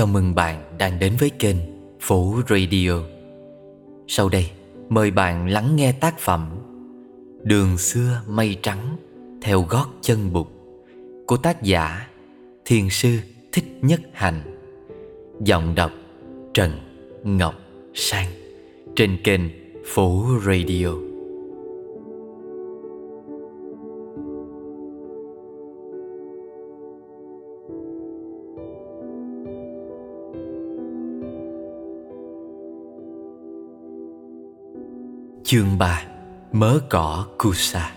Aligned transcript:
chào 0.00 0.06
mừng 0.06 0.34
bạn 0.34 0.62
đang 0.78 0.98
đến 0.98 1.12
với 1.18 1.30
kênh 1.30 1.56
Phố 2.00 2.34
Radio. 2.48 2.92
Sau 4.08 4.28
đây, 4.28 4.50
mời 4.88 5.10
bạn 5.10 5.48
lắng 5.48 5.76
nghe 5.76 5.92
tác 5.92 6.18
phẩm 6.18 6.50
Đường 7.42 7.78
xưa 7.78 8.22
mây 8.28 8.56
trắng 8.62 8.96
theo 9.42 9.62
gót 9.62 9.86
chân 10.00 10.32
bụt 10.32 10.46
Của 11.26 11.36
tác 11.36 11.62
giả 11.62 12.08
Thiền 12.64 12.88
sư 12.90 13.18
Thích 13.52 13.64
Nhất 13.82 14.00
Hành 14.12 14.42
Giọng 15.40 15.74
đọc 15.74 15.92
Trần 16.54 16.72
Ngọc 17.24 17.54
Sang 17.94 18.28
Trên 18.96 19.18
kênh 19.24 19.42
Phố 19.86 20.26
Radio. 20.46 21.09
Chương 35.50 35.78
3 35.78 36.02
Mớ 36.52 36.80
cỏ 36.88 37.26
Kusa. 37.38 37.92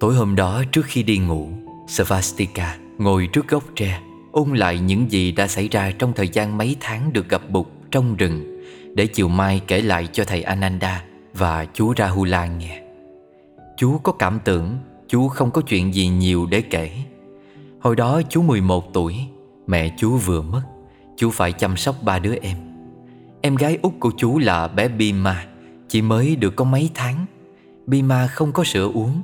Tối 0.00 0.14
hôm 0.14 0.36
đó, 0.36 0.62
trước 0.72 0.82
khi 0.84 1.02
đi 1.02 1.18
ngủ, 1.18 1.48
Svastika 1.88 2.78
ngồi 2.98 3.28
trước 3.32 3.48
gốc 3.48 3.64
tre, 3.76 4.00
Ôn 4.32 4.54
lại 4.54 4.78
những 4.78 5.10
gì 5.10 5.32
đã 5.32 5.46
xảy 5.46 5.68
ra 5.68 5.90
trong 5.98 6.12
thời 6.12 6.28
gian 6.28 6.58
mấy 6.58 6.76
tháng 6.80 7.12
được 7.12 7.28
gặp 7.28 7.50
Bụt 7.50 7.66
trong 7.90 8.16
rừng, 8.16 8.60
Để 8.94 9.06
chiều 9.06 9.28
mai 9.28 9.60
kể 9.66 9.80
lại 9.80 10.08
cho 10.12 10.24
thầy 10.24 10.42
Ananda 10.42 11.04
và 11.34 11.66
chú 11.74 11.94
Rahula 11.96 12.46
nghe. 12.46 12.82
Chú 13.76 13.98
có 13.98 14.12
cảm 14.12 14.38
tưởng, 14.44 14.78
chú 15.08 15.28
không 15.28 15.50
có 15.50 15.60
chuyện 15.60 15.94
gì 15.94 16.08
nhiều 16.08 16.46
để 16.50 16.60
kể. 16.60 16.90
Hồi 17.80 17.96
đó 17.96 18.22
chú 18.28 18.42
11 18.42 18.92
tuổi, 18.92 19.16
Mẹ 19.66 19.94
chú 19.98 20.16
vừa 20.16 20.42
mất, 20.42 20.62
Chú 21.16 21.30
phải 21.30 21.52
chăm 21.52 21.76
sóc 21.76 21.96
ba 22.02 22.18
đứa 22.18 22.34
em. 22.42 22.63
Em 23.46 23.54
gái 23.54 23.78
út 23.82 23.92
của 24.00 24.10
chú 24.16 24.38
là 24.38 24.68
bé 24.68 24.88
Bima, 24.88 25.46
Chỉ 25.88 26.02
mới 26.02 26.36
được 26.36 26.56
có 26.56 26.64
mấy 26.64 26.90
tháng. 26.94 27.26
Bima 27.86 28.26
không 28.26 28.52
có 28.52 28.64
sữa 28.64 28.90
uống. 28.94 29.22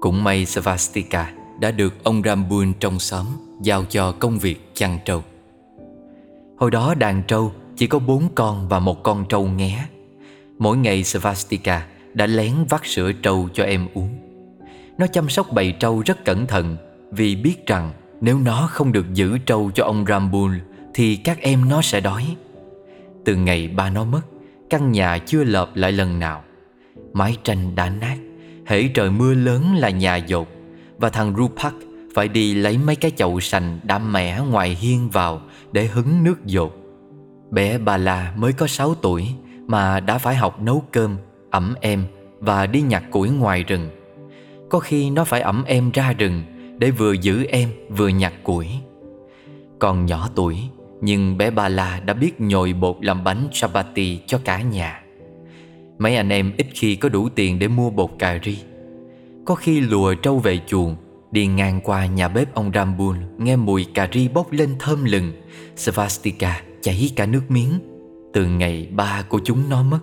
Cũng 0.00 0.24
may 0.24 0.46
Svastika 0.46 1.32
đã 1.60 1.70
được 1.70 2.04
ông 2.04 2.22
Rambun 2.24 2.72
trong 2.80 2.98
xóm 2.98 3.26
Giao 3.62 3.84
cho 3.84 4.12
công 4.12 4.38
việc 4.38 4.70
chăn 4.74 4.98
trâu. 5.04 5.22
Hồi 6.58 6.70
đó 6.70 6.94
đàn 6.94 7.22
trâu 7.22 7.52
chỉ 7.76 7.86
có 7.86 7.98
bốn 7.98 8.28
con 8.34 8.68
và 8.68 8.78
một 8.78 9.02
con 9.02 9.24
trâu 9.28 9.48
nghé. 9.48 9.84
Mỗi 10.58 10.76
ngày 10.76 11.04
Svastika 11.04 11.86
đã 12.14 12.26
lén 12.26 12.54
vắt 12.68 12.80
sữa 12.84 13.12
trâu 13.22 13.48
cho 13.54 13.64
em 13.64 13.88
uống. 13.94 14.18
Nó 14.98 15.06
chăm 15.06 15.28
sóc 15.28 15.52
bầy 15.52 15.72
trâu 15.72 16.02
rất 16.06 16.24
cẩn 16.24 16.46
thận 16.46 16.76
Vì 17.12 17.36
biết 17.36 17.66
rằng 17.66 17.92
nếu 18.20 18.38
nó 18.38 18.68
không 18.70 18.92
được 18.92 19.14
giữ 19.14 19.38
trâu 19.38 19.70
cho 19.74 19.84
ông 19.84 20.04
Rambul 20.08 20.54
Thì 20.94 21.16
các 21.16 21.40
em 21.40 21.68
nó 21.68 21.82
sẽ 21.82 22.00
đói 22.00 22.36
từ 23.24 23.36
ngày 23.36 23.68
ba 23.68 23.90
nó 23.90 24.04
mất 24.04 24.20
Căn 24.70 24.92
nhà 24.92 25.18
chưa 25.18 25.44
lợp 25.44 25.70
lại 25.74 25.92
lần 25.92 26.18
nào. 26.18 26.42
Mái 27.12 27.36
tranh 27.42 27.74
đã 27.74 27.90
nát 27.90 28.16
Hễ 28.66 28.88
trời 28.88 29.10
mưa 29.10 29.34
lớn 29.34 29.74
là 29.76 29.90
nhà 29.90 30.16
dột 30.16 30.48
Và 30.98 31.10
thằng 31.10 31.34
Rupak 31.36 31.74
phải 32.14 32.28
đi 32.28 32.54
lấy 32.54 32.78
mấy 32.78 32.96
cái 32.96 33.10
chậu 33.10 33.40
sành 33.40 33.80
đã 33.82 33.98
mẻ 33.98 34.40
ngoài 34.50 34.76
hiên 34.80 35.10
vào 35.10 35.40
Để 35.72 35.86
hứng 35.86 36.24
nước 36.24 36.46
dột. 36.46 36.76
Bé 37.50 37.78
bà 37.78 37.96
La 37.96 38.34
mới 38.36 38.52
có 38.52 38.66
6 38.66 38.94
tuổi 38.94 39.28
Mà 39.66 40.00
đã 40.00 40.18
phải 40.18 40.36
học 40.36 40.60
nấu 40.60 40.84
cơm, 40.92 41.16
ẩm 41.50 41.74
em 41.80 42.04
Và 42.40 42.66
đi 42.66 42.80
nhặt 42.80 43.02
củi 43.10 43.30
ngoài 43.30 43.62
rừng. 43.62 43.88
Có 44.70 44.78
khi 44.78 45.10
nó 45.10 45.24
phải 45.24 45.40
ẩm 45.40 45.64
em 45.66 45.90
ra 45.90 46.12
rừng 46.12 46.42
Để 46.78 46.90
vừa 46.90 47.12
giữ 47.12 47.44
em 47.44 47.68
vừa 47.88 48.08
nhặt 48.08 48.32
củi. 48.44 48.68
Còn 49.78 50.06
nhỏ 50.06 50.28
tuổi 50.34 50.58
nhưng 51.00 51.38
bé 51.38 51.50
Ba 51.50 51.68
La 51.68 52.00
đã 52.00 52.14
biết 52.14 52.40
nhồi 52.40 52.72
bột 52.72 52.96
làm 53.00 53.24
bánh 53.24 53.48
chapati 53.52 54.20
cho 54.26 54.40
cả 54.44 54.62
nhà. 54.62 55.02
Mấy 55.98 56.16
anh 56.16 56.28
em 56.28 56.52
ít 56.56 56.66
khi 56.74 56.96
có 56.96 57.08
đủ 57.08 57.28
tiền 57.28 57.58
để 57.58 57.68
mua 57.68 57.90
bột 57.90 58.10
cà 58.18 58.38
ri. 58.44 58.58
Có 59.44 59.54
khi 59.54 59.80
lùa 59.80 60.14
trâu 60.14 60.38
về 60.38 60.60
chuồng, 60.66 60.96
Đi 61.30 61.46
ngang 61.46 61.80
qua 61.80 62.06
nhà 62.06 62.28
bếp 62.28 62.54
ông 62.54 62.70
Rambul 62.74 63.16
Nghe 63.38 63.56
mùi 63.56 63.86
cà 63.94 64.08
ri 64.12 64.28
bốc 64.28 64.52
lên 64.52 64.76
thơm 64.78 65.04
lừng. 65.04 65.32
Svastika 65.76 66.62
chảy 66.80 67.10
cả 67.16 67.26
nước 67.26 67.42
miếng. 67.48 67.78
Từ 68.32 68.46
ngày 68.46 68.88
ba 68.92 69.24
của 69.28 69.40
chúng 69.44 69.68
nó 69.68 69.82
mất, 69.82 69.98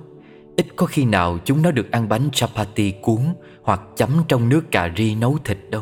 Ít 0.57 0.65
có 0.75 0.85
khi 0.85 1.05
nào 1.05 1.37
chúng 1.45 1.61
nó 1.61 1.71
được 1.71 1.91
ăn 1.91 2.09
bánh 2.09 2.29
chapati 2.33 2.91
cuốn 3.01 3.19
Hoặc 3.61 3.81
chấm 3.95 4.09
trong 4.27 4.49
nước 4.49 4.71
cà 4.71 4.93
ri 4.97 5.15
nấu 5.15 5.37
thịt 5.43 5.57
đâu. 5.69 5.81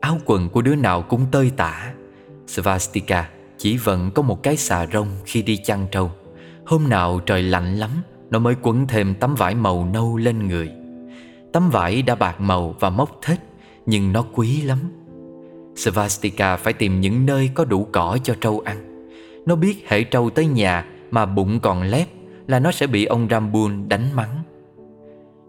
Áo 0.00 0.18
quần 0.24 0.48
của 0.48 0.62
đứa 0.62 0.74
nào 0.74 1.02
cũng 1.02 1.26
tơi 1.30 1.50
tả. 1.56 1.94
Svastika 2.46 3.28
chỉ 3.60 3.76
vẫn 3.76 4.10
có 4.10 4.22
một 4.22 4.42
cái 4.42 4.56
xà 4.56 4.86
rông 4.92 5.08
khi 5.24 5.42
đi 5.42 5.56
chăn 5.56 5.86
trâu. 5.90 6.10
Hôm 6.66 6.88
nào 6.88 7.20
trời 7.26 7.42
lạnh 7.42 7.76
lắm, 7.76 7.90
Nó 8.30 8.38
mới 8.38 8.54
quấn 8.62 8.86
thêm 8.86 9.14
tấm 9.14 9.34
vải 9.34 9.54
màu 9.54 9.88
nâu 9.92 10.16
lên 10.16 10.48
người. 10.48 10.70
Tấm 11.52 11.70
vải 11.70 12.02
đã 12.02 12.14
bạc 12.14 12.40
màu 12.40 12.74
và 12.80 12.90
mốc 12.90 13.18
thết, 13.22 13.36
Nhưng 13.86 14.12
nó 14.12 14.24
quý 14.34 14.62
lắm. 14.62 14.78
Svastika 15.76 16.56
phải 16.56 16.72
tìm 16.72 17.00
những 17.00 17.26
nơi 17.26 17.50
có 17.54 17.64
đủ 17.64 17.88
cỏ 17.92 18.18
cho 18.22 18.34
trâu 18.40 18.60
ăn. 18.64 19.06
Nó 19.46 19.56
biết 19.56 19.88
hệ 19.88 20.04
trâu 20.04 20.30
tới 20.30 20.46
nhà 20.46 20.84
mà 21.10 21.26
bụng 21.26 21.60
còn 21.60 21.82
lép 21.82 22.08
Là 22.46 22.58
nó 22.58 22.72
sẽ 22.72 22.86
bị 22.86 23.04
ông 23.04 23.28
Rambun 23.30 23.88
đánh 23.88 24.08
mắng. 24.14 24.42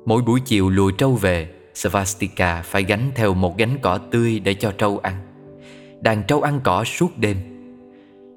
Mỗi 0.06 0.22
buổi 0.22 0.40
chiều 0.46 0.70
lùi 0.70 0.92
trâu 0.98 1.16
về, 1.16 1.50
Svastika 1.74 2.62
phải 2.62 2.84
gánh 2.84 3.12
theo 3.16 3.34
một 3.34 3.58
gánh 3.58 3.78
cỏ 3.82 3.98
tươi 3.98 4.40
để 4.40 4.54
cho 4.54 4.72
trâu 4.72 4.98
ăn. 4.98 5.16
Đàn 6.02 6.24
trâu 6.28 6.42
ăn 6.42 6.60
cỏ 6.64 6.84
suốt 6.84 7.18
đêm 7.18 7.51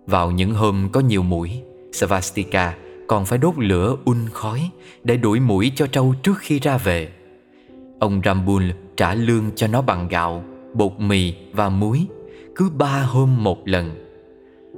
vào 0.07 0.31
những 0.31 0.55
hôm 0.55 0.89
có 0.93 1.01
nhiều 1.01 1.23
mũi 1.23 1.63
Svastika 1.93 2.75
còn 3.07 3.25
phải 3.25 3.39
đốt 3.39 3.55
lửa 3.59 3.97
un 4.05 4.19
khói 4.33 4.71
Để 5.05 5.17
đuổi 5.17 5.41
mũi 5.41 5.73
cho 5.75 5.87
trâu 5.87 6.15
trước 6.23 6.39
khi 6.39 6.59
ra 6.59 6.77
về. 6.77 7.09
Ông 7.99 8.21
Rambul 8.25 8.63
trả 8.97 9.15
lương 9.15 9.51
cho 9.57 9.67
nó 9.67 9.83
bằng 9.83 10.09
gạo, 10.09 10.45
bột 10.75 10.93
mì 10.99 11.35
và 11.53 11.69
muối 11.69 12.07
Cứ 12.57 12.71
ba 12.71 13.03
hôm 13.03 13.45
một 13.45 13.69
lần. 13.69 13.91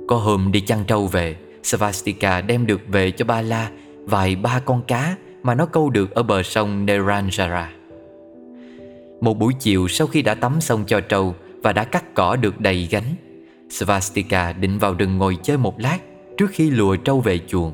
Có 0.08 0.16
hôm 0.16 0.52
đi 0.52 0.60
chăn 0.60 0.84
trâu 0.86 1.06
về 1.06 1.36
Svastika 1.62 2.40
đem 2.40 2.66
được 2.66 2.80
về 2.88 3.10
cho 3.10 3.24
ba 3.24 3.42
la 3.42 3.70
Vài 4.04 4.36
ba 4.36 4.60
con 4.64 4.82
cá 4.82 5.16
mà 5.42 5.54
nó 5.54 5.66
câu 5.66 5.90
được 5.90 6.10
ở 6.10 6.22
bờ 6.22 6.42
sông 6.42 6.86
Neranjara. 6.86 7.66
Một 9.20 9.38
buổi 9.38 9.52
chiều 9.60 9.88
sau 9.88 10.06
khi 10.06 10.22
đã 10.22 10.34
tắm 10.34 10.60
xong 10.60 10.84
cho 10.86 11.00
trâu 11.00 11.34
Và 11.62 11.72
đã 11.72 11.84
cắt 11.84 12.14
cỏ 12.14 12.36
được 12.36 12.60
đầy 12.60 12.88
gánh 12.90 13.14
Svastika 13.70 14.52
định 14.52 14.78
vào 14.78 14.94
rừng 14.94 15.18
ngồi 15.18 15.38
chơi 15.42 15.58
một 15.58 15.80
lát 15.80 15.98
Trước 16.36 16.46
khi 16.50 16.70
lùa 16.70 16.96
trâu 16.96 17.20
về 17.20 17.40
chuồng. 17.48 17.72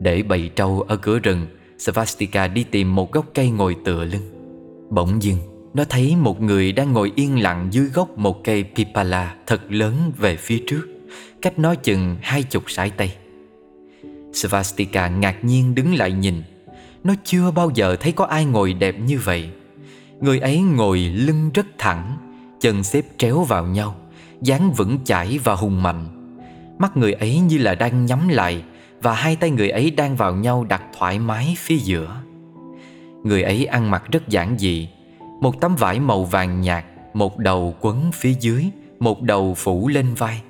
Để 0.00 0.22
bầy 0.22 0.50
trâu 0.56 0.80
ở 0.80 0.96
cửa 0.96 1.18
rừng, 1.18 1.46
Svastika 1.78 2.48
đi 2.48 2.64
tìm 2.64 2.94
một 2.94 3.12
gốc 3.12 3.26
cây 3.34 3.50
ngồi 3.50 3.76
tựa 3.84 4.04
lưng. 4.04 4.30
Bỗng 4.90 5.22
dưng, 5.22 5.38
Nó 5.74 5.84
thấy 5.84 6.16
một 6.16 6.42
người 6.42 6.72
đang 6.72 6.92
ngồi 6.92 7.12
yên 7.14 7.42
lặng 7.42 7.68
dưới 7.70 7.86
gốc 7.86 8.18
một 8.18 8.44
cây 8.44 8.64
pipala 8.76 9.34
thật 9.46 9.60
lớn 9.68 10.12
về 10.18 10.36
phía 10.36 10.58
trước, 10.66 10.88
Cách 11.42 11.58
nó 11.58 11.74
chừng 11.74 12.16
hai 12.22 12.42
chục 12.42 12.70
sải 12.70 12.90
tay. 12.90 13.16
Svastika 14.32 15.08
ngạc 15.08 15.44
nhiên 15.44 15.74
đứng 15.74 15.94
lại 15.94 16.12
nhìn. 16.12 16.42
Nó 17.04 17.14
chưa 17.24 17.50
bao 17.50 17.70
giờ 17.74 17.96
thấy 17.96 18.12
có 18.12 18.24
ai 18.24 18.44
ngồi 18.44 18.72
đẹp 18.72 18.94
như 19.00 19.18
vậy. 19.18 19.50
Người 20.20 20.38
ấy 20.38 20.60
ngồi 20.60 20.98
lưng 20.98 21.50
rất 21.54 21.66
thẳng, 21.78 22.16
Chân 22.60 22.84
xếp 22.84 23.04
tréo 23.18 23.44
vào 23.44 23.66
nhau 23.66 23.96
dáng 24.42 24.72
vững 24.72 24.98
chãi 25.04 25.38
và 25.44 25.54
hùng 25.54 25.82
mạnh. 25.82 26.06
Mắt 26.78 26.96
người 26.96 27.12
ấy 27.12 27.38
như 27.40 27.58
là 27.58 27.74
đang 27.74 28.06
nhắm 28.06 28.28
lại 28.28 28.62
Và 29.02 29.14
hai 29.14 29.36
tay 29.36 29.50
người 29.50 29.70
ấy 29.70 29.90
đang 29.90 30.16
vào 30.16 30.34
nhau 30.34 30.64
đặt 30.64 30.82
thoải 30.98 31.18
mái 31.18 31.54
phía 31.58 31.76
giữa. 31.76 32.16
Người 33.24 33.42
ấy 33.42 33.64
ăn 33.64 33.90
mặc 33.90 34.02
rất 34.12 34.28
giản 34.28 34.58
dị, 34.58 34.88
Một 35.40 35.60
tấm 35.60 35.76
vải 35.76 36.00
màu 36.00 36.24
vàng 36.24 36.60
nhạt, 36.60 36.84
Một 37.14 37.38
đầu 37.38 37.74
quấn 37.80 38.12
phía 38.14 38.34
dưới, 38.40 38.64
Một 39.00 39.22
đầu 39.22 39.54
phủ 39.54 39.88
lên 39.88 40.06
vai. 40.14 40.42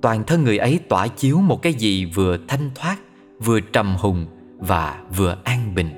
Toàn 0.00 0.24
thân 0.24 0.44
người 0.44 0.58
ấy 0.58 0.80
tỏa 0.88 1.08
chiếu 1.08 1.40
một 1.40 1.62
cái 1.62 1.72
gì 1.72 2.04
vừa 2.04 2.38
thanh 2.48 2.70
thoát, 2.74 2.96
Vừa 3.40 3.60
trầm 3.60 3.96
hùng 3.98 4.26
Và 4.58 4.98
vừa 5.16 5.36
an 5.44 5.74
bình. 5.74 5.90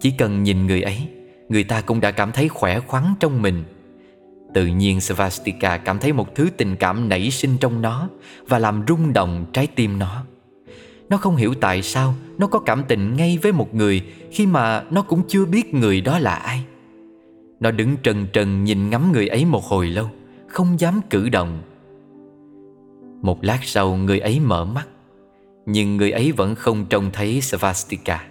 Chỉ 0.00 0.10
cần 0.10 0.42
nhìn 0.42 0.66
người 0.66 0.82
ấy, 0.82 1.08
Người 1.48 1.64
ta 1.64 1.80
cũng 1.80 2.00
đã 2.00 2.10
cảm 2.10 2.32
thấy 2.32 2.48
khỏe 2.48 2.80
khoắn 2.80 3.14
trong 3.20 3.42
mình. 3.42 3.64
Tự 4.54 4.66
nhiên 4.66 5.00
Svastika 5.00 5.76
cảm 5.76 5.98
thấy 5.98 6.12
một 6.12 6.34
thứ 6.34 6.48
tình 6.56 6.76
cảm 6.76 7.08
nảy 7.08 7.30
sinh 7.30 7.56
trong 7.60 7.82
nó 7.82 8.08
Và 8.48 8.58
làm 8.58 8.84
rung 8.88 9.12
động 9.12 9.46
trái 9.52 9.66
tim 9.66 9.98
nó. 9.98 10.24
Nó 11.08 11.16
không 11.16 11.36
hiểu 11.36 11.54
tại 11.60 11.82
sao 11.82 12.14
Nó 12.38 12.46
có 12.46 12.58
cảm 12.58 12.84
tình 12.88 13.16
ngay 13.16 13.38
với 13.42 13.52
một 13.52 13.74
người 13.74 14.02
Khi 14.30 14.46
mà 14.46 14.84
nó 14.90 15.02
cũng 15.02 15.22
chưa 15.28 15.44
biết 15.44 15.74
người 15.74 16.00
đó 16.00 16.18
là 16.18 16.34
ai. 16.34 16.64
Nó 17.62 17.70
đứng 17.70 17.96
trần 18.02 18.26
trần 18.32 18.64
nhìn 18.64 18.90
ngắm 18.90 19.12
người 19.12 19.28
ấy 19.28 19.44
một 19.44 19.64
hồi 19.64 19.86
lâu, 19.86 20.10
Không 20.48 20.80
dám 20.80 21.00
cử 21.10 21.28
động. 21.28 21.62
Một 23.22 23.44
lát 23.44 23.58
sau, 23.62 23.96
người 23.96 24.18
ấy 24.18 24.40
mở 24.40 24.64
mắt, 24.64 24.88
Nhưng 25.66 25.96
người 25.96 26.10
ấy 26.10 26.32
vẫn 26.32 26.54
không 26.54 26.86
trông 26.86 27.10
thấy 27.12 27.40
Svastika. 27.40 28.24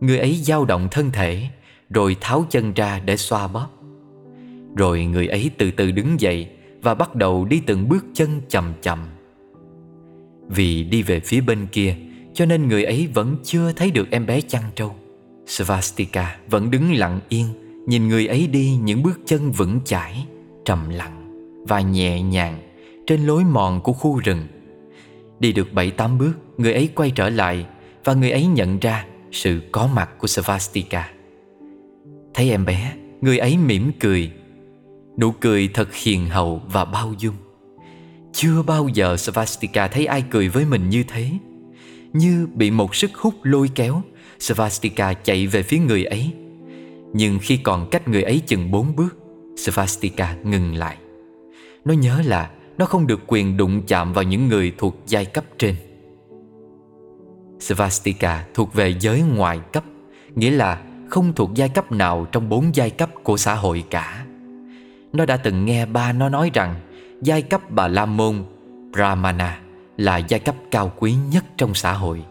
Người 0.00 0.18
ấy 0.18 0.34
dao 0.34 0.64
động 0.64 0.88
thân 0.90 1.10
thể, 1.12 1.48
Rồi 1.90 2.16
tháo 2.20 2.46
chân 2.50 2.72
ra 2.74 3.00
để 3.04 3.16
xoa 3.16 3.48
bóp. 3.48 3.75
Rồi 4.76 5.04
người 5.04 5.26
ấy 5.26 5.50
từ 5.58 5.70
từ 5.70 5.90
đứng 5.90 6.20
dậy 6.20 6.48
Và 6.82 6.94
bắt 6.94 7.14
đầu 7.14 7.44
đi 7.44 7.62
từng 7.66 7.88
bước 7.88 8.04
chân 8.14 8.40
chậm 8.48 8.72
chậm. 8.82 8.98
Vì 10.48 10.84
đi 10.84 11.02
về 11.02 11.20
phía 11.20 11.40
bên 11.40 11.66
kia, 11.72 11.96
Cho 12.34 12.46
nên 12.46 12.68
người 12.68 12.84
ấy 12.84 13.08
vẫn 13.14 13.36
chưa 13.44 13.72
thấy 13.72 13.90
được 13.90 14.10
em 14.10 14.26
bé 14.26 14.40
chăn 14.40 14.62
trâu. 14.74 14.96
Svastika 15.46 16.36
vẫn 16.48 16.70
đứng 16.70 16.94
lặng 16.94 17.20
yên, 17.28 17.46
Nhìn 17.86 18.08
người 18.08 18.26
ấy 18.26 18.46
đi 18.46 18.76
những 18.82 19.02
bước 19.02 19.20
chân 19.26 19.52
vững 19.52 19.80
chãi, 19.84 20.26
Trầm 20.64 20.88
lặng 20.88 21.22
và 21.68 21.80
nhẹ 21.80 22.22
nhàng 22.22 22.58
Trên 23.06 23.26
lối 23.26 23.44
mòn 23.44 23.80
của 23.80 23.92
khu 23.92 24.20
rừng. 24.24 24.46
Đi 25.40 25.52
được 25.52 25.72
bảy 25.72 25.90
tám 25.90 26.18
bước, 26.18 26.32
Người 26.58 26.72
ấy 26.72 26.88
quay 26.94 27.10
trở 27.10 27.28
lại 27.28 27.66
Và 28.04 28.14
người 28.14 28.30
ấy 28.30 28.46
nhận 28.46 28.78
ra 28.78 29.06
sự 29.32 29.60
có 29.72 29.88
mặt 29.94 30.10
của 30.18 30.26
Svastika. 30.26 31.10
Thấy 32.34 32.50
em 32.50 32.64
bé, 32.64 32.92
Người 33.20 33.38
ấy 33.38 33.58
mỉm 33.58 33.90
cười 34.00 34.32
Nụ 35.18 35.30
cười 35.30 35.68
thật 35.74 35.94
hiền 35.94 36.28
hậu 36.28 36.62
và 36.72 36.84
bao 36.84 37.12
dung. 37.18 37.34
Chưa 38.32 38.62
bao 38.62 38.88
giờ 38.88 39.16
Svastika 39.16 39.88
thấy 39.88 40.06
ai 40.06 40.24
cười 40.30 40.48
với 40.48 40.64
mình 40.64 40.88
như 40.88 41.04
thế. 41.08 41.30
Như 42.12 42.48
bị 42.54 42.70
một 42.70 42.94
sức 42.94 43.14
hút 43.14 43.34
lôi 43.42 43.70
kéo, 43.74 44.02
Svastika 44.38 45.12
chạy 45.12 45.46
về 45.46 45.62
phía 45.62 45.78
người 45.78 46.04
ấy. 46.04 46.32
Nhưng 47.12 47.38
khi 47.42 47.56
còn 47.56 47.90
cách 47.90 48.08
người 48.08 48.22
ấy 48.22 48.42
chừng 48.46 48.70
bốn 48.70 48.96
bước, 48.96 49.16
Svastika 49.56 50.36
ngừng 50.44 50.74
lại. 50.74 50.96
Nó 51.84 51.94
nhớ 51.94 52.22
là 52.24 52.50
Nó 52.78 52.86
không 52.86 53.06
được 53.06 53.20
quyền 53.26 53.56
đụng 53.56 53.82
chạm 53.86 54.12
vào 54.12 54.24
những 54.24 54.48
người 54.48 54.72
thuộc 54.78 54.96
giai 55.06 55.24
cấp 55.24 55.44
trên. 55.58 55.74
Svastika 57.60 58.46
thuộc 58.54 58.74
về 58.74 58.94
giới 59.00 59.22
ngoại 59.22 59.60
cấp, 59.72 59.84
Nghĩa 60.34 60.50
là 60.50 60.82
không 61.08 61.32
thuộc 61.32 61.50
giai 61.54 61.68
cấp 61.68 61.92
nào 61.92 62.26
trong 62.32 62.48
bốn 62.48 62.74
giai 62.74 62.90
cấp 62.90 63.10
của 63.22 63.36
xã 63.36 63.54
hội 63.54 63.84
cả. 63.90 64.25
Nó 65.12 65.26
đã 65.26 65.36
từng 65.36 65.64
nghe 65.64 65.86
ba 65.86 66.12
nó 66.12 66.28
nói 66.28 66.50
rằng 66.54 66.74
Giai 67.22 67.42
cấp 67.42 67.70
Bà 67.70 67.88
La 67.88 68.06
Môn, 68.06 68.44
Brahmana 68.92 69.60
là 69.96 70.16
giai 70.16 70.40
cấp 70.40 70.54
cao 70.70 70.92
quý 70.98 71.14
nhất 71.32 71.44
trong 71.56 71.74
xã 71.74 71.92
hội. 71.92 72.22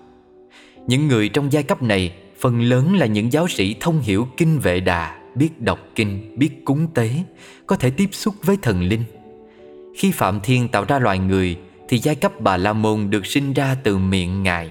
Những 0.87 1.07
người 1.07 1.29
trong 1.29 1.51
giai 1.51 1.63
cấp 1.63 1.83
này 1.83 2.15
phần 2.39 2.61
lớn 2.61 2.95
là 2.95 3.05
những 3.05 3.33
giáo 3.33 3.47
sĩ 3.47 3.75
thông 3.79 4.01
hiểu 4.01 4.27
kinh 4.37 4.59
vệ 4.59 4.79
đà 4.79 5.19
Biết 5.35 5.61
đọc 5.61 5.79
kinh, 5.95 6.35
biết 6.37 6.65
cúng 6.65 6.87
tế 6.93 7.09
Có 7.67 7.75
thể 7.75 7.89
tiếp 7.89 8.09
xúc 8.11 8.35
với 8.43 8.57
thần 8.61 8.81
linh. 8.81 9.03
Khi 9.95 10.11
Phạm 10.11 10.39
Thiên 10.39 10.67
tạo 10.67 10.85
ra 10.87 10.99
loài 10.99 11.19
người 11.19 11.57
Thì 11.89 11.97
giai 11.97 12.15
cấp 12.15 12.31
Bà 12.39 12.57
La 12.57 12.73
Môn 12.73 13.09
được 13.09 13.25
sinh 13.25 13.53
ra 13.53 13.75
từ 13.83 13.97
miệng 13.97 14.43
Ngài. 14.43 14.69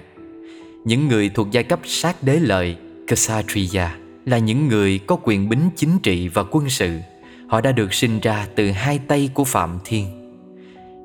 Những 0.85 1.09
người 1.09 1.29
thuộc 1.29 1.49
giai 1.51 1.65
cấp 1.65 1.81
sát 1.85 2.23
đế 2.23 2.41
lợi 2.41 2.77
Kshatriya 3.07 3.97
là 4.27 4.39
những 4.39 4.69
người 4.69 4.99
có 4.99 5.17
quyền 5.23 5.49
bính 5.49 5.71
chính 5.77 5.99
trị 6.03 6.29
và 6.29 6.45
quân 6.51 6.71
sự. 6.71 6.99
Họ 7.55 7.61
đã 7.61 7.73
được 7.73 7.95
sinh 7.95 8.21
ra 8.21 8.47
từ 8.55 8.71
hai 8.71 8.99
tay 8.99 9.31
của 9.35 9.45
Phạm 9.45 9.79
Thiên. 9.85 10.07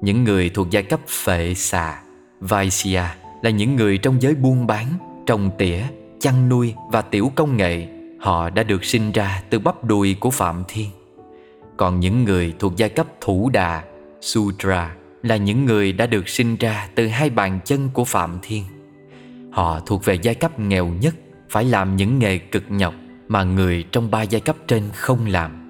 Những 0.01 0.24
người 0.24 0.50
thuộc 0.50 0.68
giai 0.72 0.84
cấp 0.84 1.00
phệ 1.07 1.54
xà 1.54 2.01
Vaisya 2.40 3.16
là 3.42 3.50
những 3.50 3.75
người 3.75 3.98
trong 3.98 4.22
giới 4.22 4.36
buôn 4.36 4.68
bán, 4.68 4.88
trồng 5.25 5.51
tỉa, 5.57 5.81
chăn 6.19 6.50
nuôi 6.50 6.74
và 6.92 7.01
tiểu 7.01 7.31
công 7.36 7.57
nghệ. 7.57 7.88
Họ 8.19 8.50
đã 8.50 8.63
được 8.63 8.86
sinh 8.86 9.12
ra 9.12 9.42
từ 9.50 9.60
bắp 9.60 9.84
đùi 9.84 10.16
của 10.19 10.30
Phạm 10.30 10.63
Thiên. 10.68 10.90
Còn 11.78 12.00
những 12.00 12.24
người 12.24 12.54
thuộc 12.60 12.74
giai 12.78 12.90
cấp 12.90 13.07
thủ 13.22 13.50
đà, 13.50 13.84
Sudra 14.22 14.95
Là 15.24 15.36
những 15.36 15.66
người 15.66 15.94
đã 15.94 16.06
được 16.06 16.30
sinh 16.30 16.56
ra 16.56 16.90
từ 16.95 17.07
hai 17.07 17.30
bàn 17.30 17.60
chân 17.66 17.90
của 17.94 18.06
Phạm 18.06 18.40
Thiên. 18.42 18.63
Họ 19.52 19.80
thuộc 19.86 20.06
về 20.06 20.18
giai 20.22 20.36
cấp 20.36 20.60
nghèo 20.60 20.88
nhất 20.88 21.16
Phải 21.50 21.66
làm 21.66 21.95
những 21.95 22.19
nghề 22.19 22.38
cực 22.38 22.63
nhọc 22.69 22.94
mà 23.28 23.44
người 23.44 23.86
trong 23.92 24.12
ba 24.12 24.22
giai 24.22 24.42
cấp 24.42 24.56
trên 24.68 24.84
không 24.94 25.25
làm. 25.28 25.69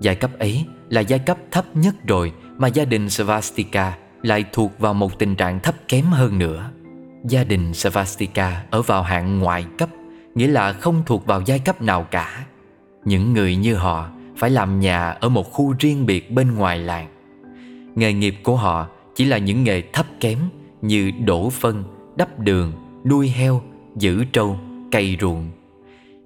Giai 0.00 0.14
cấp 0.14 0.30
ấy 0.38 0.64
là 0.88 1.00
giai 1.00 1.18
cấp 1.18 1.38
thấp 1.50 1.64
nhất 1.74 1.94
rồi 2.06 2.32
Mà 2.56 2.68
gia 2.68 2.84
đình 2.84 3.10
Svastika 3.10 3.96
lại 4.22 4.44
thuộc 4.52 4.78
vào 4.78 4.94
một 4.94 5.18
tình 5.18 5.36
trạng 5.36 5.60
thấp 5.60 5.74
kém 5.88 6.04
hơn 6.04 6.38
nữa. 6.38 6.70
Gia 7.24 7.44
đình 7.44 7.74
Svastika 7.74 8.62
ở 8.70 8.82
vào 8.82 9.02
hạng 9.02 9.38
ngoại 9.38 9.66
cấp 9.78 9.88
Nghĩa 10.34 10.46
là 10.46 10.72
không 10.72 11.02
thuộc 11.06 11.26
vào 11.26 11.42
giai 11.46 11.58
cấp 11.58 11.82
nào 11.82 12.06
cả. 12.10 12.46
Những 13.04 13.32
người 13.32 13.56
như 13.56 13.74
họ 13.74 14.08
phải 14.36 14.50
làm 14.50 14.80
nhà 14.80 15.10
ở 15.10 15.28
một 15.28 15.52
khu 15.52 15.74
riêng 15.78 16.06
biệt 16.06 16.30
bên 16.30 16.54
ngoài 16.54 16.78
làng. 16.78 17.08
Nghề 17.94 18.12
nghiệp 18.12 18.34
của 18.42 18.56
họ 18.56 18.88
chỉ 19.14 19.24
là 19.24 19.38
những 19.38 19.64
nghề 19.64 19.82
thấp 19.92 20.06
kém 20.20 20.38
Như 20.82 21.10
đổ 21.24 21.50
phân, 21.50 21.84
đắp 22.16 22.38
đường, 22.38 22.72
nuôi 23.04 23.28
heo, 23.28 23.62
giữ 23.96 24.24
trâu, 24.32 24.58
cày 24.90 25.16
ruộng. 25.20 25.50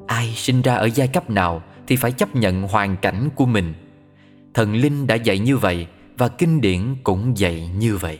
Ai 0.07 0.33
sinh 0.37 0.63
ra 0.63 0.75
ở 0.75 0.89
giai 0.95 1.09
cấp 1.09 1.31
nào 1.31 1.63
thì 1.87 1.97
phải 1.97 2.13
chấp 2.13 2.37
nhận 2.37 2.63
hoàn 2.63 2.97
cảnh 2.97 3.29
của 3.35 3.47
mình. 3.47 3.75
Thần 4.55 4.75
linh 4.75 5.07
đã 5.07 5.15
dạy 5.15 5.39
như 5.39 5.57
vậy 5.57 5.87
Và 6.19 6.29
kinh 6.29 6.61
điển 6.61 6.81
cũng 7.05 7.39
dạy 7.39 7.71
như 7.79 7.97
vậy. 7.97 8.19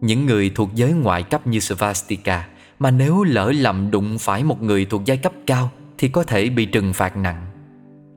Những 0.00 0.26
người 0.26 0.50
thuộc 0.54 0.70
giới 0.74 0.92
ngoại 0.92 1.22
cấp 1.22 1.46
như 1.46 1.60
Svastika 1.60 2.48
Mà 2.78 2.90
nếu 2.90 3.24
lỡ 3.24 3.52
lầm 3.56 3.90
đụng 3.90 4.18
phải 4.18 4.44
một 4.44 4.62
người 4.62 4.84
thuộc 4.84 5.02
giai 5.04 5.16
cấp 5.16 5.32
cao 5.46 5.70
Thì 5.98 6.08
có 6.08 6.22
thể 6.22 6.48
bị 6.48 6.66
trừng 6.66 6.92
phạt 6.92 7.16
nặng. 7.16 7.46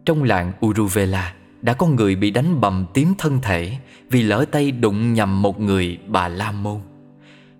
Trong 0.06 0.24
làng 0.24 0.52
Uruvela 0.66 1.34
Đã 1.62 1.74
có 1.74 1.88
người 1.88 2.16
bị 2.16 2.32
đánh 2.32 2.62
bầm 2.62 2.86
tím 2.94 3.14
thân 3.18 3.40
thể 3.42 3.78
Vì 4.10 4.24
lỡ 4.24 4.46
tay 4.52 4.72
đụng 4.72 5.14
nhầm 5.14 5.42
một 5.42 5.60
người 5.60 5.98
bà 6.08 6.28
La 6.28 6.52
Môn. 6.52 6.80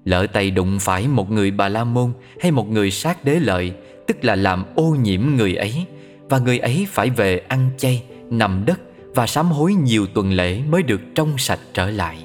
Lỡ 0.06 0.28
tay 0.34 0.52
đụng 0.52 0.80
phải 0.80 1.08
một 1.08 1.32
người 1.32 1.52
bà 1.52 1.70
La 1.70 1.84
Môn 1.84 2.14
Hay 2.40 2.52
một 2.52 2.70
người 2.70 2.92
sát 2.92 3.26
đế 3.26 3.40
lợi, 3.40 3.74
Tức 4.08 4.26
là 4.26 4.36
làm 4.36 4.64
ô 4.76 4.96
nhiễm 5.02 5.22
người 5.22 5.56
ấy 5.56 5.86
và 6.32 6.40
người 6.40 6.60
ấy 6.60 6.88
phải 6.90 7.10
về 7.10 7.42
ăn 7.48 7.70
chay, 7.78 8.04
Nằm 8.30 8.64
đất 8.66 8.80
và 9.16 9.28
sám 9.28 9.52
hối 9.52 9.74
nhiều 9.74 10.06
tuần 10.14 10.32
lễ 10.32 10.62
Mới 10.70 10.84
được 10.84 11.02
trong 11.16 11.38
sạch 11.38 11.60
trở 11.74 11.90
lại. 11.90 12.24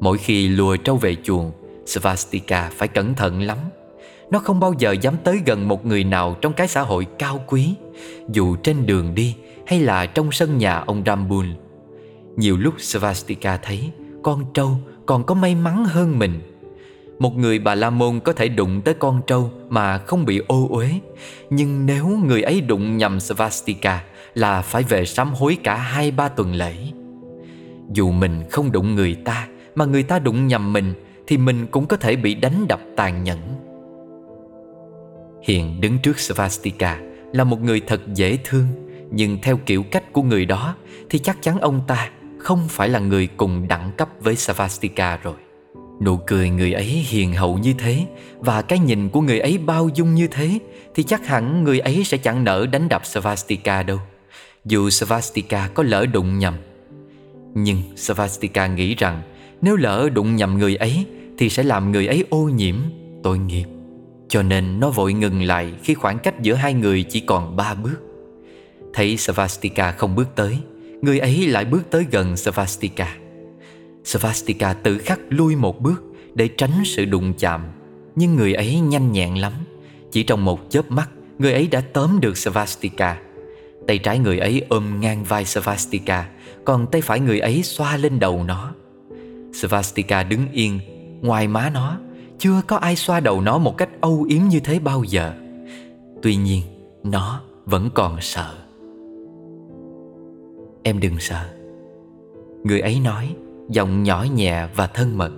Mỗi 0.00 0.18
khi 0.18 0.48
lùa 0.48 0.76
trâu 0.76 0.96
về 0.96 1.16
chuồng, 1.22 1.52
Svastika 1.86 2.70
phải 2.72 2.88
cẩn 2.88 3.14
thận 3.14 3.42
lắm. 3.42 3.58
Nó 4.30 4.38
không 4.38 4.60
bao 4.60 4.74
giờ 4.78 4.92
dám 4.92 5.14
tới 5.24 5.40
gần 5.46 5.68
một 5.68 5.86
người 5.86 6.04
nào 6.04 6.36
Trong 6.40 6.52
cái 6.52 6.68
xã 6.68 6.82
hội 6.82 7.06
cao 7.18 7.44
quý, 7.46 7.74
Dù 8.32 8.56
trên 8.56 8.86
đường 8.86 9.14
đi 9.14 9.36
Hay 9.66 9.80
là 9.80 10.06
trong 10.06 10.32
sân 10.32 10.58
nhà 10.58 10.78
ông 10.78 11.02
Rambul 11.06 11.46
Nhiều 12.36 12.56
lúc 12.56 12.74
Svastika 12.78 13.56
thấy 13.56 13.90
Con 14.22 14.44
trâu 14.54 14.70
còn 15.06 15.24
có 15.24 15.34
may 15.34 15.54
mắn 15.54 15.84
hơn 15.84 16.18
mình 16.18 16.40
một 17.18 17.36
người 17.36 17.58
bà 17.58 17.74
La 17.74 17.90
Môn 17.90 18.20
có 18.20 18.32
thể 18.32 18.48
đụng 18.48 18.80
tới 18.82 18.94
con 18.94 19.20
trâu 19.26 19.50
mà 19.68 19.98
không 19.98 20.24
bị 20.24 20.40
ô 20.48 20.68
uế. 20.70 20.88
Nhưng 21.50 21.86
nếu 21.86 22.06
người 22.06 22.42
ấy 22.42 22.60
đụng 22.60 22.96
nhầm 22.96 23.20
Svastika 23.20 24.04
là 24.34 24.62
phải 24.62 24.82
về 24.82 25.04
sám 25.04 25.34
hối 25.34 25.58
cả 25.64 25.76
hai 25.76 26.10
ba 26.10 26.28
tuần 26.28 26.54
lễ. 26.54 26.76
Dù 27.92 28.10
mình 28.10 28.42
không 28.50 28.72
đụng 28.72 28.94
người 28.94 29.14
ta, 29.24 29.48
mà 29.74 29.84
người 29.84 30.02
ta 30.02 30.18
đụng 30.18 30.46
nhầm 30.46 30.72
mình, 30.72 30.94
Thì 31.26 31.36
mình 31.36 31.66
cũng 31.66 31.86
có 31.86 31.96
thể 31.96 32.16
bị 32.16 32.34
đánh 32.34 32.68
đập 32.68 32.80
tàn 32.96 33.24
nhẫn. 33.24 33.38
Hiện 35.42 35.80
đứng 35.80 35.98
trước 35.98 36.18
Svastika 36.18 37.00
là 37.32 37.44
một 37.44 37.62
người 37.62 37.80
thật 37.86 38.00
dễ 38.14 38.38
thương, 38.44 38.66
Nhưng 39.10 39.38
theo 39.42 39.56
kiểu 39.66 39.82
cách 39.82 40.12
của 40.12 40.22
người 40.22 40.44
đó 40.44 40.74
Thì 41.10 41.18
chắc 41.18 41.42
chắn 41.42 41.60
ông 41.60 41.80
ta 41.86 42.10
không 42.38 42.68
phải 42.68 42.88
là 42.88 42.98
người 42.98 43.28
cùng 43.36 43.68
đẳng 43.68 43.92
cấp 43.96 44.08
với 44.20 44.36
Svastika 44.36 45.16
rồi. 45.16 45.34
Nụ 46.00 46.16
cười 46.16 46.50
người 46.50 46.72
ấy 46.72 46.84
hiền 46.84 47.32
hậu 47.32 47.58
như 47.58 47.74
thế 47.78 48.06
Và 48.38 48.62
cái 48.62 48.78
nhìn 48.78 49.08
của 49.08 49.20
người 49.20 49.40
ấy 49.40 49.58
bao 49.58 49.88
dung 49.94 50.14
như 50.14 50.26
thế 50.26 50.58
Thì 50.94 51.02
chắc 51.02 51.26
hẳn 51.26 51.64
người 51.64 51.78
ấy 51.78 52.04
sẽ 52.04 52.16
chẳng 52.16 52.44
nỡ 52.44 52.66
đánh 52.66 52.88
đập 52.88 53.06
Svastika 53.06 53.82
đâu. 53.82 53.98
Dù 54.64 54.90
Svastika 54.90 55.68
có 55.74 55.82
lỡ 55.82 56.06
đụng 56.06 56.38
nhầm. 56.38 56.54
Nhưng 57.54 57.82
Svastika 57.96 58.66
nghĩ 58.66 58.94
rằng 58.94 59.22
Nếu 59.60 59.76
lỡ 59.76 60.08
đụng 60.08 60.36
nhầm 60.36 60.58
người 60.58 60.76
ấy 60.76 61.06
Thì 61.38 61.48
sẽ 61.48 61.62
làm 61.62 61.92
người 61.92 62.06
ấy 62.06 62.24
ô 62.30 62.38
nhiễm, 62.38 62.76
tội 63.22 63.38
nghiệp. 63.38 63.66
Cho 64.28 64.42
nên 64.42 64.80
nó 64.80 64.90
vội 64.90 65.12
ngừng 65.12 65.42
lại 65.42 65.72
Khi 65.82 65.94
khoảng 65.94 66.18
cách 66.18 66.40
giữa 66.42 66.54
hai 66.54 66.74
người 66.74 67.02
chỉ 67.02 67.20
còn 67.20 67.56
ba 67.56 67.74
bước. 67.74 67.96
Thấy 68.94 69.16
Svastika 69.16 69.92
không 69.92 70.16
bước 70.16 70.28
tới 70.34 70.58
Người 71.02 71.18
ấy 71.18 71.46
lại 71.46 71.64
bước 71.64 71.90
tới 71.90 72.06
gần 72.10 72.36
Svastika. 72.36 73.16
Svastika 74.08 74.72
tự 74.72 74.98
khắc 74.98 75.20
lui 75.28 75.56
một 75.56 75.80
bước 75.80 76.02
Để 76.34 76.48
tránh 76.48 76.82
sự 76.84 77.04
đụng 77.04 77.32
chạm. 77.38 77.60
Nhưng 78.16 78.36
người 78.36 78.54
ấy 78.54 78.80
nhanh 78.80 79.12
nhẹn 79.12 79.34
lắm. 79.40 79.52
Chỉ 80.10 80.22
trong 80.22 80.44
một 80.44 80.60
chớp 80.70 80.90
mắt, 80.90 81.10
Người 81.38 81.52
ấy 81.52 81.66
đã 81.66 81.80
tóm 81.80 82.20
được 82.20 82.36
Svastika. 82.36 83.20
Tay 83.86 83.98
trái 83.98 84.18
người 84.18 84.38
ấy 84.38 84.62
ôm 84.68 85.00
ngang 85.00 85.24
vai 85.24 85.44
Svastika, 85.44 86.28
Còn 86.64 86.86
tay 86.86 87.00
phải 87.00 87.20
người 87.20 87.40
ấy 87.40 87.62
xoa 87.62 87.96
lên 87.96 88.18
đầu 88.18 88.44
nó. 88.44 88.72
Svastika 89.52 90.22
đứng 90.22 90.52
yên, 90.52 90.80
Ngoài 91.22 91.48
má 91.48 91.70
nó, 91.74 91.98
Chưa 92.38 92.62
có 92.66 92.76
ai 92.76 92.96
xoa 92.96 93.20
đầu 93.20 93.40
nó 93.40 93.58
một 93.58 93.76
cách 93.76 93.90
âu 94.00 94.26
yếm 94.28 94.42
như 94.48 94.60
thế 94.60 94.78
bao 94.78 95.04
giờ. 95.04 95.34
Tuy 96.22 96.36
nhiên, 96.36 96.62
Nó 97.04 97.40
vẫn 97.66 97.90
còn 97.94 98.16
sợ. 98.20 98.54
Em 100.82 101.00
đừng 101.00 101.18
sợ. 101.18 101.48
Người 102.64 102.80
ấy 102.80 103.00
nói 103.00 103.34
Giọng 103.68 104.02
nhỏ 104.02 104.26
nhẹ 104.34 104.66
và 104.76 104.86
thân 104.86 105.18
mật. 105.18 105.32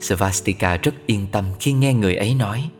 Svastika 0.00 0.76
rất 0.76 0.94
yên 1.06 1.26
tâm 1.32 1.44
khi 1.60 1.72
nghe 1.72 1.94
người 1.94 2.14
ấy 2.14 2.34
nói. 2.34 2.70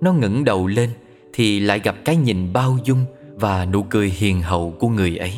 Nó 0.00 0.12
ngẩng 0.12 0.44
đầu 0.44 0.66
lên 0.66 0.90
Thì 1.32 1.60
lại 1.60 1.80
gặp 1.84 1.96
cái 2.04 2.16
nhìn 2.16 2.52
bao 2.52 2.78
dung 2.84 3.04
Và 3.34 3.64
nụ 3.64 3.82
cười 3.82 4.08
hiền 4.08 4.42
hậu 4.42 4.74
của 4.78 4.88
người 4.88 5.16
ấy. 5.16 5.32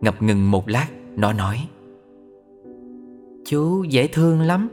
Ngập 0.00 0.22
ngừng 0.22 0.50
một 0.50 0.68
lát, 0.68 0.86
Nó 1.16 1.32
nói, 1.32 1.68
Chú 3.46 3.84
dễ 3.84 4.06
thương 4.06 4.40
lắm. 4.40 4.68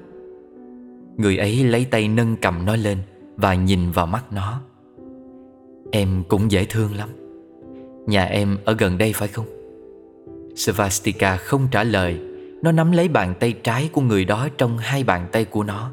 Người 1.18 1.38
ấy 1.38 1.64
lấy 1.64 1.86
tay 1.86 2.08
nâng 2.08 2.36
cầm 2.42 2.66
nó 2.66 2.76
lên 2.76 2.98
Và 3.38 3.54
nhìn 3.54 3.92
vào 3.92 4.06
mắt 4.06 4.34
nó. 4.34 4.62
Em 5.92 6.24
cũng 6.28 6.52
dễ 6.52 6.66
thương 6.66 6.96
lắm. 6.96 7.10
Nhà 8.08 8.26
em 8.26 8.58
ở 8.66 8.76
gần 8.80 8.98
đây 8.98 9.14
phải 9.14 9.28
không? 9.28 9.46
Svastika 10.56 11.38
không 11.38 11.68
trả 11.72 11.84
lời. 11.84 12.29
Nó 12.62 12.72
nắm 12.72 12.92
lấy 12.92 13.08
bàn 13.08 13.34
tay 13.40 13.54
trái 13.54 13.90
của 13.94 14.02
người 14.02 14.26
đó 14.26 14.48
Trong 14.58 14.78
hai 14.78 15.04
bàn 15.04 15.28
tay 15.32 15.46
của 15.46 15.64
nó. 15.64 15.92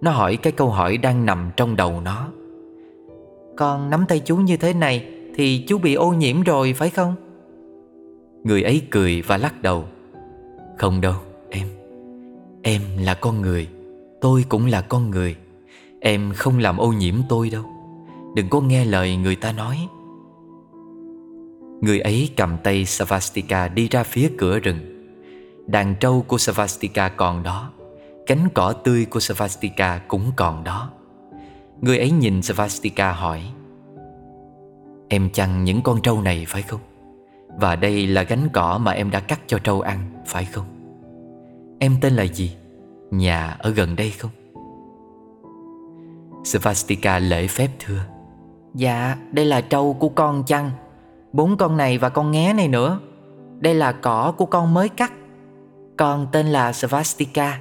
Nó 0.00 0.10
hỏi 0.10 0.36
cái 0.36 0.52
câu 0.52 0.68
hỏi 0.68 0.96
đang 0.96 1.26
nằm 1.26 1.50
trong 1.56 1.76
đầu 1.76 2.00
nó. 2.00 2.28
Con 3.56 3.90
nắm 3.90 4.04
tay 4.08 4.20
chú 4.24 4.36
như 4.36 4.56
thế 4.56 4.74
này 4.74 5.08
Thì 5.34 5.64
chú 5.68 5.78
bị 5.78 5.94
ô 5.94 6.12
nhiễm 6.12 6.42
rồi, 6.42 6.72
phải 6.72 6.90
không? 6.90 7.14
Người 8.44 8.62
ấy 8.62 8.82
cười 8.90 9.22
và 9.22 9.36
lắc 9.36 9.62
đầu. 9.62 9.84
Không 10.78 11.00
đâu, 11.00 11.14
em. 11.50 11.66
Em 12.62 12.82
là 12.98 13.14
con 13.14 13.42
người. 13.42 13.68
Tôi 14.20 14.44
cũng 14.48 14.66
là 14.66 14.80
con 14.80 15.10
người. 15.10 15.36
Em 16.00 16.32
không 16.36 16.58
làm 16.58 16.76
ô 16.76 16.92
nhiễm 16.92 17.14
tôi 17.28 17.50
đâu. 17.50 17.62
Đừng 18.34 18.48
có 18.48 18.60
nghe 18.60 18.84
lời 18.84 19.16
người 19.16 19.36
ta 19.36 19.52
nói. 19.52 19.76
Người 21.80 22.00
ấy 22.00 22.30
cầm 22.36 22.56
tay 22.64 22.84
Savastika 22.84 23.68
đi 23.68 23.88
ra 23.88 24.02
phía 24.02 24.30
cửa 24.38 24.58
rừng. 24.58 24.99
Đàn 25.70 25.94
trâu 26.00 26.24
của 26.28 26.38
Savastika 26.38 27.08
còn 27.08 27.42
đó 27.42 27.70
Cánh 28.26 28.48
cỏ 28.54 28.72
tươi 28.72 29.04
của 29.04 29.20
Savastika 29.20 30.00
cũng 30.08 30.32
còn 30.36 30.64
đó 30.64 30.90
Người 31.80 31.98
ấy 31.98 32.10
nhìn 32.10 32.42
Savastika 32.42 33.12
hỏi, 33.12 33.42
Em 35.08 35.30
chăn 35.30 35.64
những 35.64 35.82
con 35.82 36.02
trâu 36.02 36.22
này 36.22 36.44
phải 36.48 36.62
không? 36.62 36.80
Và 37.58 37.76
đây 37.76 38.06
là 38.06 38.22
gánh 38.22 38.48
cỏ 38.52 38.78
mà 38.78 38.92
em 38.92 39.10
đã 39.10 39.20
cắt 39.20 39.40
cho 39.46 39.58
trâu 39.58 39.80
ăn, 39.80 39.98
phải 40.26 40.44
không? 40.44 40.64
Em 41.78 41.96
tên 42.00 42.12
là 42.12 42.22
gì? 42.22 42.56
Nhà 43.10 43.56
ở 43.58 43.70
gần 43.70 43.96
đây 43.96 44.10
không? 44.10 44.30
Svastika 46.44 47.18
lễ 47.18 47.46
phép 47.46 47.68
thưa 47.78 48.00
Dạ 48.74 49.16
đây 49.32 49.44
là 49.44 49.60
trâu 49.60 49.92
của 49.92 50.08
con 50.08 50.44
chăn 50.46 50.70
Bốn 51.32 51.56
con 51.56 51.76
này 51.76 51.98
và 51.98 52.08
con 52.08 52.30
nghé 52.30 52.52
này 52.52 52.68
nữa 52.68 53.00
Đây 53.58 53.74
là 53.74 53.92
cỏ 53.92 54.34
của 54.36 54.46
con 54.46 54.74
mới 54.74 54.88
cắt 54.88 55.12
con 56.00 56.26
tên 56.32 56.46
là 56.46 56.72
Svastika. 56.72 57.60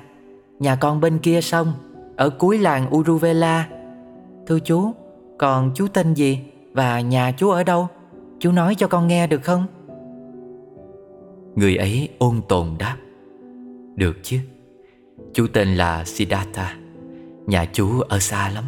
Nhà 0.60 0.76
con 0.76 1.02
bên 1.02 1.20
kia 1.20 1.42
sông 1.42 1.74
Ở 2.16 2.30
cuối 2.30 2.58
làng 2.58 2.96
Uruvela. 2.96 3.70
Thưa 4.48 4.60
chú 4.60 4.92
Còn 5.38 5.72
chú 5.76 5.88
tên 5.94 6.14
gì 6.14 6.40
Và 6.74 7.02
nhà 7.02 7.32
chú 7.32 7.50
ở 7.50 7.64
đâu? 7.64 7.88
Chú 8.40 8.52
nói 8.52 8.76
cho 8.76 8.88
con 8.88 9.08
nghe 9.08 9.28
được 9.28 9.44
không? 9.44 9.66
Người 11.56 11.76
ấy 11.76 12.10
ôn 12.18 12.42
tồn 12.48 12.68
đáp 12.80 12.96
Được 13.96 14.18
chứ. 14.24 14.38
Chú 15.34 15.48
tên 15.54 15.76
là 15.76 16.04
Siddhartha. 16.06 16.78
Nhà 17.48 17.66
chú 17.74 18.00
ở 18.00 18.20
xa 18.20 18.50
lắm. 18.50 18.64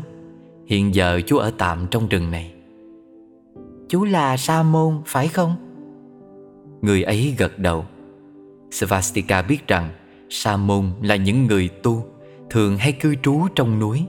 Hiện 0.66 0.96
giờ 0.96 1.22
chú 1.26 1.38
ở 1.38 1.52
tạm 1.58 1.88
trong 1.92 2.08
rừng 2.08 2.32
này. 2.32 2.54
Chú 3.90 4.04
là 4.04 4.38
Sa 4.38 4.64
môn 4.64 5.02
phải 5.06 5.28
không? 5.28 5.56
Người 6.82 7.04
ấy 7.04 7.36
gật 7.38 7.60
đầu 7.60 7.86
Svastika 8.72 9.42
biết 9.42 9.68
rằng 9.68 9.90
Sa 10.30 10.58
môn 10.58 10.92
là 11.02 11.16
những 11.16 11.48
người 11.48 11.70
tu, 11.84 12.06
Thường 12.50 12.78
hay 12.78 12.92
cư 12.92 13.16
trú 13.16 13.48
trong 13.56 13.80
núi. 13.80 14.04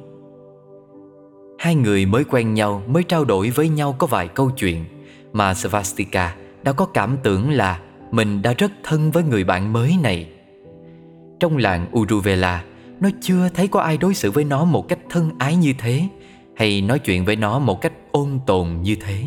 Hai 1.59 1.75
người 1.75 2.07
mới 2.07 2.25
quen 2.25 2.55
nhau, 2.55 2.83
Mới 2.87 3.03
trao 3.03 3.25
đổi 3.25 3.51
với 3.51 3.69
nhau 3.69 3.97
có 3.99 4.07
vài 4.07 4.29
câu 4.29 4.51
chuyện, 4.51 4.85
Mà 5.33 5.55
Svastika 5.55 6.37
đã 6.63 6.73
có 6.73 6.87
cảm 6.87 7.17
tưởng 7.23 7.51
là 7.51 7.81
Mình 8.11 8.43
đã 8.43 8.53
rất 8.59 8.73
thân 8.83 9.11
với 9.11 9.23
người 9.23 9.45
bạn 9.45 9.73
mới 9.73 9.97
này. 10.03 10.29
Trong 11.41 11.57
làng 11.57 11.87
Uruvela, 11.99 12.65
Nó 13.01 13.09
chưa 13.21 13.49
thấy 13.55 13.69
có 13.69 13.81
ai 13.81 13.97
đối 13.97 14.15
xử 14.15 14.31
với 14.31 14.45
nó 14.45 14.65
một 14.65 14.89
cách 14.89 14.99
thân 15.11 15.31
ái 15.39 15.57
như 15.57 15.75
thế, 15.79 16.09
Hay 16.57 16.81
nói 16.81 16.99
chuyện 16.99 17.25
với 17.25 17.37
nó 17.37 17.59
một 17.59 17.81
cách 17.81 17.93
ôn 18.13 18.41
tồn 18.47 18.69
như 18.83 18.97
thế. 19.01 19.25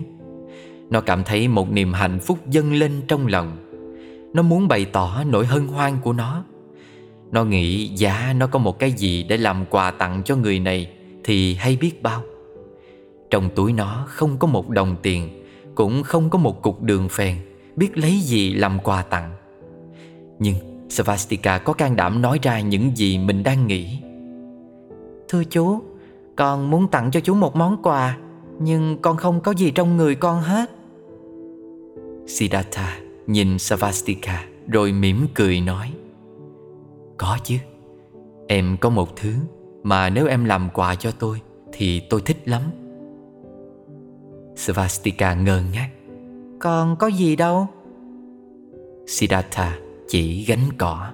Nó 0.89 1.01
cảm 1.01 1.23
thấy 1.23 1.47
một 1.47 1.71
niềm 1.71 1.93
hạnh 1.93 2.19
phúc 2.19 2.39
dâng 2.47 2.73
lên 2.73 3.01
trong 3.07 3.27
lòng. 3.27 3.64
Nó 4.35 4.41
muốn 4.41 4.67
bày 4.67 4.85
tỏ 4.85 5.23
nỗi 5.27 5.45
hân 5.45 5.67
hoan 5.67 5.97
của 6.01 6.13
nó. 6.13 6.43
Nó 7.31 7.43
nghĩ 7.43 7.87
giá 7.87 8.33
nó 8.37 8.47
có 8.47 8.59
một 8.59 8.79
cái 8.79 8.91
gì 8.91 9.23
để 9.23 9.37
làm 9.37 9.65
quà 9.69 9.91
tặng 9.91 10.21
cho 10.25 10.35
người 10.35 10.59
này 10.59 10.89
Thì 11.23 11.55
hay 11.55 11.77
biết 11.81 12.03
bao. 12.03 12.21
Trong 13.29 13.49
túi 13.55 13.73
nó 13.73 14.05
không 14.07 14.37
có 14.37 14.47
một 14.47 14.69
đồng 14.69 14.95
tiền 15.01 15.45
Cũng 15.75 16.03
không 16.03 16.29
có 16.29 16.39
một 16.39 16.61
cục 16.61 16.81
đường 16.81 17.09
phèn 17.09 17.37
Biết 17.75 17.97
lấy 17.97 18.19
gì 18.19 18.53
làm 18.53 18.79
quà 18.79 19.01
tặng. 19.01 19.31
Nhưng 20.39 20.55
Svastika 20.89 21.57
có 21.57 21.73
can 21.73 21.95
đảm 21.95 22.21
nói 22.21 22.39
ra 22.41 22.59
những 22.59 22.97
gì 22.97 23.17
mình 23.17 23.43
đang 23.43 23.67
nghĩ. 23.67 23.99
Thưa 25.29 25.43
chú 25.43 25.81
Con 26.35 26.71
muốn 26.71 26.87
tặng 26.87 27.11
cho 27.11 27.19
chú 27.19 27.33
một 27.33 27.55
món 27.55 27.83
quà 27.83 28.17
Nhưng 28.59 28.97
con 29.01 29.17
không 29.17 29.41
có 29.41 29.51
gì 29.51 29.71
trong 29.71 29.97
người 29.97 30.15
con 30.15 30.41
hết. 30.41 30.71
Siddhartha 32.27 33.04
nhìn 33.27 33.59
Savastika, 33.59 34.45
rồi 34.67 34.91
mỉm 34.91 35.27
cười 35.33 35.61
nói, 35.61 35.93
Có 37.17 37.37
chứ, 37.43 37.55
Em 38.47 38.77
có 38.81 38.89
một 38.89 39.15
thứ 39.15 39.33
mà 39.83 40.09
nếu 40.09 40.27
em 40.27 40.45
làm 40.45 40.69
quà 40.73 40.95
cho 40.95 41.11
tôi 41.11 41.41
thì 41.73 41.99
tôi 42.09 42.21
thích 42.21 42.37
lắm. 42.45 42.61
Savastika 44.55 45.33
ngơ 45.33 45.61
ngác, 45.73 45.89
Còn 46.59 46.95
có 46.95 47.07
gì 47.07 47.35
đâu. 47.35 47.67
Siddhartha 49.07 49.77
chỉ 50.07 50.45
gánh 50.45 50.69
cỏ 50.77 51.11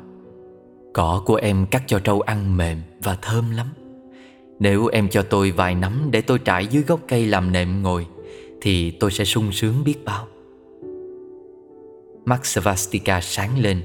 Cỏ 0.93 1.23
của 1.25 1.35
em 1.35 1.65
cắt 1.65 1.83
cho 1.87 1.99
trâu 1.99 2.21
ăn 2.21 2.57
mềm 2.57 2.81
và 3.03 3.17
thơm 3.21 3.51
lắm. 3.51 3.67
Nếu 4.59 4.87
em 4.87 5.09
cho 5.09 5.21
tôi 5.21 5.51
vài 5.51 5.75
nắm 5.75 6.07
để 6.11 6.21
tôi 6.21 6.39
trải 6.39 6.67
dưới 6.67 6.83
gốc 6.83 6.99
cây 7.07 7.25
làm 7.25 7.51
nệm 7.51 7.83
ngồi 7.83 8.07
Thì 8.61 8.91
tôi 8.91 9.11
sẽ 9.11 9.25
sung 9.25 9.51
sướng 9.51 9.83
biết 9.83 10.05
bao. 10.05 10.27
Mắt 12.25 12.45
Svastika 12.45 13.21
sáng 13.21 13.59
lên. 13.59 13.81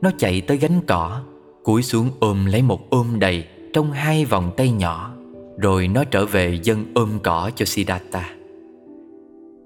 Nó 0.00 0.10
chạy 0.18 0.40
tới 0.40 0.56
gánh 0.56 0.80
cỏ, 0.86 1.20
Cúi 1.62 1.82
xuống 1.82 2.10
ôm 2.20 2.46
lấy 2.46 2.62
một 2.62 2.90
ôm 2.90 3.18
đầy 3.18 3.44
Trong 3.72 3.92
hai 3.92 4.24
vòng 4.24 4.50
tay 4.56 4.70
nhỏ, 4.70 5.14
Rồi 5.58 5.88
nó 5.88 6.04
trở 6.04 6.26
về 6.26 6.58
dân 6.62 6.84
ôm 6.94 7.18
cỏ 7.22 7.50
cho 7.56 7.64
Siddhartha. 7.64 8.34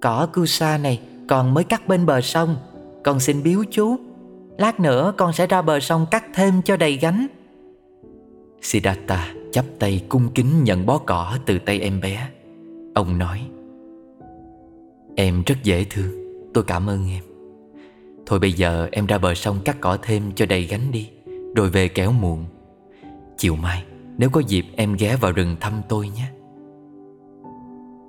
Cỏ 0.01 0.29
Kusa 0.35 0.79
này, 0.79 1.01
còn 1.29 1.55
mới 1.55 1.65
cắt 1.65 1.89
bên 1.89 2.07
bờ 2.07 2.21
sông. 2.21 2.57
Con 3.05 3.21
xin 3.21 3.43
biếu 3.43 3.65
chú, 3.71 3.97
Lát 4.59 4.81
nữa 4.81 5.13
con 5.17 5.33
sẽ 5.33 5.47
ra 5.47 5.63
bờ 5.63 5.81
sông 5.81 6.07
cắt 6.11 6.25
thêm 6.35 6.63
cho 6.63 6.77
đầy 6.77 6.97
gánh. 6.97 7.27
Siddhartha 8.63 9.35
chắp 9.53 9.65
tay 9.79 10.05
cung 10.09 10.29
kính 10.35 10.65
nhận 10.65 10.87
bó 10.87 10.99
cỏ 10.99 11.39
từ 11.47 11.59
tay 11.59 11.81
em 11.81 12.01
bé. 12.01 12.29
Ông 12.95 13.19
nói, 13.19 13.41
Em 15.17 15.43
rất 15.47 15.57
dễ 15.63 15.85
thương, 15.91 16.11
Tôi 16.55 16.65
cảm 16.65 16.87
ơn 16.87 17.09
em. 17.11 17.34
Thôi 18.27 18.39
bây 18.39 18.53
giờ 18.53 18.89
em 18.93 19.07
ra 19.07 19.19
bờ 19.19 19.35
sông 19.35 19.61
cắt 19.65 19.77
cỏ 19.81 19.99
thêm 20.03 20.33
cho 20.35 20.47
đầy 20.47 20.63
gánh 20.63 20.93
đi, 20.93 21.11
Rồi 21.57 21.71
về 21.71 21.89
kéo 21.89 22.13
muộn. 22.13 22.45
Chiều 23.39 23.57
mai, 23.57 23.85
nếu 24.19 24.31
có 24.31 24.41
dịp 24.41 24.67
em 24.77 24.97
ghé 24.97 25.17
vào 25.17 25.33
rừng 25.33 25.57
thăm 25.61 25.73
tôi 25.89 26.09
nhé. 26.09 26.27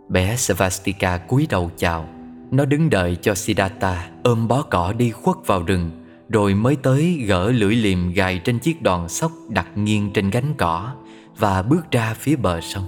Bé 0.10 0.36
Svastika 0.36 1.18
cúi 1.18 1.48
đầu 1.50 1.72
chào. 1.78 2.10
Nó 2.52 2.66
đứng 2.66 2.90
đợi 2.90 3.18
cho 3.22 3.36
Siddhartha 3.36 4.10
ôm 4.24 4.48
bó 4.48 4.62
cỏ 4.62 4.94
đi 4.98 5.12
khuất 5.12 5.38
vào 5.46 5.64
rừng, 5.64 5.92
Rồi 6.30 6.54
mới 6.54 6.76
tới 6.76 7.24
gỡ 7.28 7.52
lưỡi 7.52 7.76
liềm 7.76 8.14
gài 8.14 8.42
trên 8.44 8.60
chiếc 8.60 8.82
đòn 8.82 9.10
sóc 9.10 9.32
đặt 9.50 9.68
nghiêng 9.76 10.14
trên 10.14 10.30
gánh 10.30 10.54
cỏ 10.58 10.94
Và 11.38 11.62
bước 11.62 11.92
ra 11.92 12.14
phía 12.14 12.36
bờ 12.36 12.62
sông. 12.62 12.84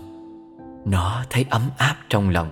Nó 0.86 1.24
thấy 1.30 1.46
ấm 1.50 1.62
áp 1.78 1.96
trong 2.10 2.30
lòng. 2.30 2.50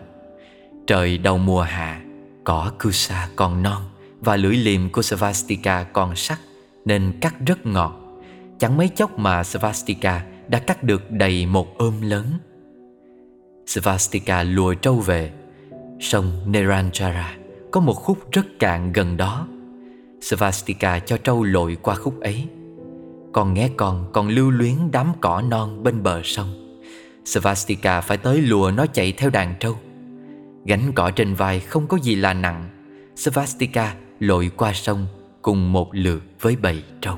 Trời 0.87 1.17
đầu 1.17 1.37
mùa 1.37 1.61
hạ, 1.61 2.01
Cỏ 2.43 2.71
Kusa 2.83 3.27
còn 3.35 3.63
non 3.63 3.81
và 4.25 4.35
lưỡi 4.35 4.55
liềm 4.55 4.89
của 4.89 5.01
Svastika 5.01 5.83
còn 5.83 6.15
sắc 6.15 6.39
Nên 6.85 7.13
cắt 7.21 7.35
rất 7.45 7.65
ngọt. 7.65 8.01
Chẳng 8.59 8.77
mấy 8.77 8.87
chốc 8.87 9.19
mà 9.19 9.43
Svastika 9.43 10.25
đã 10.47 10.59
cắt 10.59 10.83
được 10.83 11.11
đầy 11.11 11.45
một 11.45 11.77
ôm 11.77 11.93
lớn. 12.01 12.25
Svastika 13.67 14.43
lùa 14.43 14.73
trâu 14.73 14.95
về. 14.95 15.31
Sông 15.99 16.31
Neranjara 16.51 17.25
có 17.71 17.79
một 17.79 17.93
khúc 17.93 18.31
rất 18.31 18.45
cạn 18.59 18.93
gần 18.93 19.17
đó. 19.17 19.47
Svastika 20.21 20.99
cho 20.99 21.17
trâu 21.17 21.43
lội 21.43 21.77
qua 21.81 21.95
khúc 21.95 22.21
ấy. 22.21 22.47
Con 23.33 23.53
nghe 23.53 23.69
con 23.77 24.09
còn 24.13 24.27
lưu 24.27 24.51
luyến 24.51 24.75
đám 24.91 25.11
cỏ 25.21 25.41
non 25.41 25.83
bên 25.83 26.03
bờ 26.03 26.21
sông. 26.23 26.77
Svastika 27.25 28.01
phải 28.01 28.17
tới 28.17 28.41
lùa 28.41 28.71
nó 28.71 28.85
chạy 28.85 29.11
theo 29.11 29.29
đàn 29.29 29.55
trâu. 29.59 29.77
Gánh 30.65 30.91
cỏ 30.95 31.11
trên 31.11 31.33
vai 31.33 31.59
không 31.59 31.87
có 31.87 31.97
gì 31.97 32.15
là 32.15 32.33
nặng. 32.33 32.69
Svastika 33.15 33.95
lội 34.19 34.51
qua 34.57 34.73
sông 34.73 35.07
cùng 35.41 35.71
một 35.71 35.89
lượt 35.91 36.23
với 36.41 36.55
bầy 36.55 36.83
trâu. 37.01 37.17